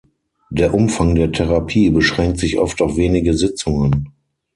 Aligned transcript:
Der 0.49 0.73
Umfang 0.73 1.13
der 1.13 1.31
Therapie 1.31 1.91
beschränkt 1.91 2.39
sich 2.39 2.57
oft 2.57 2.81
auf 2.81 2.97
wenige 2.97 3.35
Sitzungen. 3.35 4.09